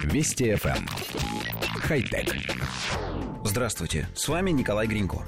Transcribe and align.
Вести 0.00 0.50
FM. 0.52 0.76
Эм. 0.76 0.86
Хай-тек. 1.80 2.34
Здравствуйте, 3.44 4.08
с 4.14 4.28
вами 4.28 4.50
Николай 4.50 4.86
Гринько. 4.86 5.18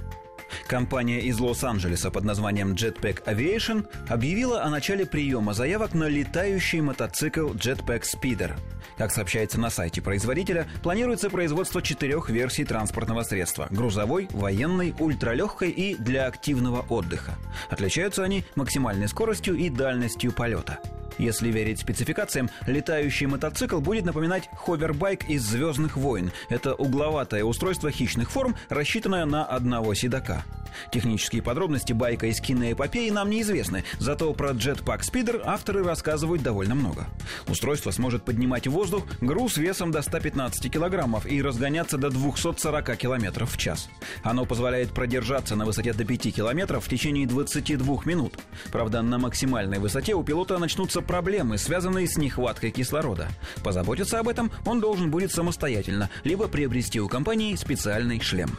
Компания 0.66 1.20
из 1.20 1.38
Лос-Анджелеса 1.38 2.10
под 2.10 2.24
названием 2.24 2.72
Jetpack 2.72 3.24
Aviation 3.24 3.86
объявила 4.08 4.62
о 4.62 4.70
начале 4.70 5.04
приема 5.04 5.52
заявок 5.52 5.94
на 5.94 6.04
летающий 6.04 6.80
мотоцикл 6.80 7.50
Jetpack 7.50 8.02
Speeder. 8.02 8.56
Как 8.96 9.12
сообщается 9.12 9.60
на 9.60 9.70
сайте 9.70 10.00
производителя, 10.00 10.66
планируется 10.82 11.28
производство 11.28 11.82
четырех 11.82 12.30
версий 12.30 12.64
транспортного 12.64 13.22
средства– 13.22 13.66
грузовой, 13.70 14.28
военной, 14.30 14.94
ультралегкой 14.98 15.70
и 15.70 15.96
для 15.96 16.26
активного 16.26 16.84
отдыха. 16.88 17.34
Отличаются 17.68 18.22
они 18.22 18.44
максимальной 18.54 19.08
скоростью 19.08 19.56
и 19.56 19.68
дальностью 19.68 20.32
полета– 20.32 20.78
если 21.18 21.48
верить 21.50 21.80
спецификациям, 21.80 22.50
летающий 22.66 23.26
мотоцикл 23.26 23.80
будет 23.80 24.04
напоминать 24.04 24.48
ховербайк 24.56 25.28
из 25.28 25.42
«Звездных 25.42 25.96
войн». 25.96 26.32
Это 26.48 26.74
угловатое 26.74 27.44
устройство 27.44 27.90
хищных 27.90 28.30
форм, 28.30 28.56
рассчитанное 28.68 29.24
на 29.24 29.44
одного 29.44 29.94
седока. 29.94 30.44
Технические 30.90 31.42
подробности 31.42 31.92
байка 31.92 32.26
из 32.26 32.40
киноэпопеи 32.40 33.10
нам 33.10 33.30
неизвестны, 33.30 33.84
зато 33.98 34.32
про 34.34 34.50
Jetpack 34.50 35.00
Speeder 35.00 35.42
авторы 35.44 35.84
рассказывают 35.84 36.42
довольно 36.42 36.74
много. 36.74 37.06
Устройство 37.48 37.90
сможет 37.90 38.24
поднимать 38.24 38.66
в 38.66 38.72
воздух 38.72 39.04
груз 39.20 39.56
весом 39.56 39.90
до 39.90 40.02
115 40.02 40.72
килограммов 40.72 41.26
и 41.26 41.42
разгоняться 41.42 41.98
до 41.98 42.10
240 42.10 42.96
километров 42.96 43.52
в 43.52 43.58
час. 43.58 43.88
Оно 44.22 44.44
позволяет 44.44 44.90
продержаться 44.90 45.56
на 45.56 45.64
высоте 45.64 45.92
до 45.92 46.04
5 46.04 46.34
километров 46.34 46.84
в 46.84 46.88
течение 46.88 47.26
22 47.26 48.02
минут. 48.04 48.34
Правда, 48.72 49.02
на 49.02 49.18
максимальной 49.18 49.78
высоте 49.78 50.14
у 50.14 50.22
пилота 50.22 50.58
начнутся 50.58 51.00
проблемы, 51.00 51.58
связанные 51.58 52.06
с 52.06 52.16
нехваткой 52.16 52.70
кислорода. 52.70 53.28
Позаботиться 53.62 54.18
об 54.18 54.28
этом 54.28 54.50
он 54.64 54.80
должен 54.80 55.10
будет 55.10 55.32
самостоятельно, 55.32 56.10
либо 56.24 56.48
приобрести 56.48 57.00
у 57.00 57.08
компании 57.08 57.54
специальный 57.56 58.20
шлем. 58.20 58.50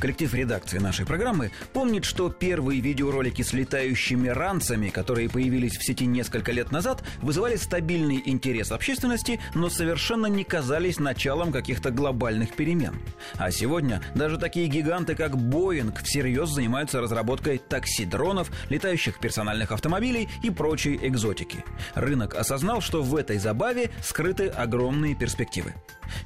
Коллектив 0.00 0.32
редакции 0.32 0.78
нашей 0.78 1.04
программы 1.06 1.50
помнит, 1.72 2.04
что 2.04 2.30
первые 2.30 2.80
видеоролики 2.80 3.42
с 3.42 3.52
летающими 3.52 4.28
ранцами, 4.28 4.90
которые 4.90 5.28
появились 5.28 5.76
в 5.76 5.84
сети 5.84 6.06
несколько 6.06 6.52
лет 6.52 6.70
назад, 6.70 7.02
вызывали 7.20 7.56
стабильный 7.56 8.22
интерес 8.24 8.70
общественности, 8.70 9.40
но 9.54 9.68
совершенно 9.68 10.26
не 10.26 10.44
казались 10.44 11.00
началом 11.00 11.50
каких-то 11.50 11.90
глобальных 11.90 12.54
перемен. 12.54 13.00
А 13.34 13.50
сегодня 13.50 14.00
даже 14.14 14.38
такие 14.38 14.68
гиганты, 14.68 15.16
как 15.16 15.36
Боинг, 15.36 16.00
всерьез 16.02 16.50
занимаются 16.50 17.00
разработкой 17.00 17.58
такси-дронов, 17.58 18.50
летающих 18.68 19.18
персональных 19.18 19.72
автомобилей 19.72 20.28
и 20.44 20.50
прочей 20.50 20.98
экзотики. 21.02 21.64
Рынок 21.94 22.36
осознал, 22.36 22.80
что 22.80 23.02
в 23.02 23.16
этой 23.16 23.38
забаве 23.38 23.90
скрыты 24.02 24.46
огромные 24.48 25.16
перспективы. 25.16 25.74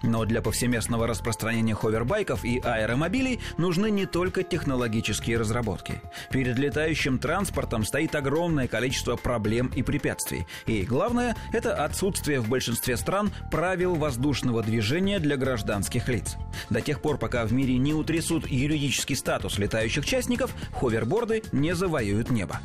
Но 0.03 0.25
для 0.25 0.43
повсеместного 0.43 1.07
распространения 1.07 1.75
ховербайков 1.75 2.45
и 2.45 2.59
аэромобилей 2.59 3.41
нужны 3.57 3.91
не 3.91 4.07
только 4.07 4.43
технологические 4.43 5.39
разработки. 5.39 6.01
Перед 6.31 6.59
летающим 6.59 7.19
транспортом 7.19 7.85
стоит 7.85 8.15
огромное 8.15 8.69
количество 8.69 9.17
проблем 9.17 9.71
и 9.75 9.83
препятствий. 9.83 10.47
И 10.67 10.83
главное– 10.83 11.37
это 11.53 11.85
отсутствие 11.85 12.41
в 12.41 12.49
большинстве 12.49 12.97
стран 12.97 13.33
правил 13.51 13.95
воздушного 13.95 14.63
движения 14.63 15.19
для 15.19 15.37
гражданских 15.37 16.09
лиц. 16.09 16.37
До 16.71 16.81
тех 16.81 17.01
пор, 17.01 17.19
пока 17.19 17.45
в 17.45 17.53
мире 17.53 17.79
не 17.79 17.95
утрясут 17.95 18.47
юридический 18.49 19.17
статус 19.17 19.59
летающих 19.59 20.05
частников, 20.05 20.53
ховерборды 20.73 21.43
не 21.53 21.75
завоюют 21.75 22.31
небо. 22.31 22.61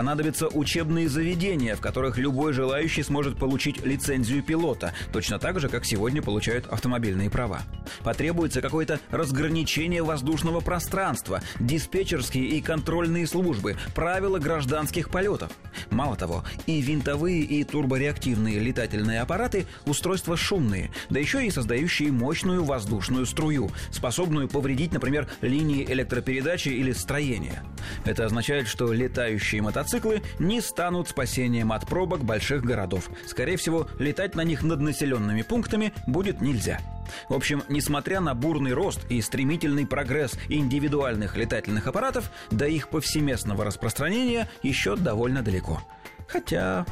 Понадобятся 0.00 0.48
учебные 0.48 1.10
заведения, 1.10 1.76
в 1.76 1.82
которых 1.82 2.16
любой 2.16 2.54
желающий 2.54 3.02
сможет 3.02 3.36
получить 3.36 3.84
лицензию 3.84 4.42
пилота, 4.42 4.94
точно 5.12 5.38
так 5.38 5.60
же, 5.60 5.68
как 5.68 5.84
сегодня 5.84 6.22
получают 6.22 6.66
автомобильные 6.68 7.28
права. 7.28 7.60
Потребуется 8.02 8.62
какое-то 8.62 8.98
разграничение 9.10 10.02
воздушного 10.02 10.60
пространства, 10.60 11.42
диспетчерские 11.58 12.46
и 12.46 12.62
контрольные 12.62 13.26
службы, 13.26 13.76
правила 13.94 14.38
гражданских 14.38 15.10
полетов. 15.10 15.52
Мало 15.90 16.16
того, 16.16 16.44
и 16.64 16.80
винтовые, 16.80 17.42
и 17.42 17.62
турбореактивные 17.62 18.58
летательные 18.58 19.20
аппараты– 19.20 19.66
устройства 19.84 20.34
шумные, 20.34 20.90
да 21.10 21.20
еще 21.20 21.46
и 21.46 21.50
создающие 21.50 22.10
мощную 22.10 22.64
воздушную 22.64 23.26
струю, 23.26 23.70
способную 23.90 24.48
повредить, 24.48 24.94
например, 24.94 25.28
линии 25.42 25.84
электропередачи 25.84 26.70
или 26.70 26.92
строения. 26.92 27.62
Это 28.04 28.24
означает, 28.24 28.66
что 28.66 28.92
летающие 28.92 29.62
мотоциклы 29.62 30.22
не 30.38 30.60
станут 30.60 31.08
спасением 31.08 31.72
от 31.72 31.86
пробок 31.86 32.24
больших 32.24 32.62
городов. 32.62 33.08
Скорее 33.26 33.56
всего, 33.56 33.88
летать 33.98 34.34
на 34.34 34.42
них 34.42 34.62
над 34.62 34.80
населенными 34.80 35.42
пунктами 35.42 35.92
будет 36.06 36.40
нельзя. 36.40 36.80
В 37.28 37.34
общем, 37.34 37.62
несмотря 37.68 38.20
на 38.20 38.34
бурный 38.34 38.72
рост 38.72 39.00
и 39.08 39.20
стремительный 39.20 39.86
прогресс 39.86 40.32
индивидуальных 40.48 41.36
летательных 41.36 41.86
аппаратов, 41.86 42.30
до 42.50 42.66
их 42.66 42.88
повсеместного 42.88 43.64
распространения 43.64 44.48
еще 44.62 44.96
довольно 44.96 45.42
далеко. 45.42 45.82
Хотя... 46.28 46.86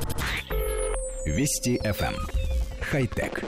Вести 1.25 1.79
FM. 1.85 2.15
Эм. 2.15 2.29
Хай-тек. 2.91 3.45